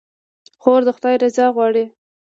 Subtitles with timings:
[0.61, 1.85] خور د خدای رضا غواړي.